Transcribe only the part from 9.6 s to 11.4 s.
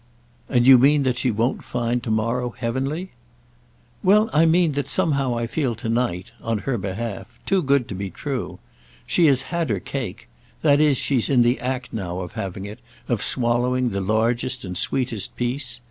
her cake; that is she's